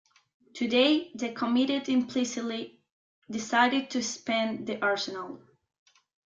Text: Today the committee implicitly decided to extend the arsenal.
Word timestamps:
Today 0.55 1.11
the 1.13 1.31
committee 1.31 1.93
implicitly 1.93 2.81
decided 3.29 3.91
to 3.91 3.99
extend 3.99 4.65
the 4.65 4.83
arsenal. 4.83 5.43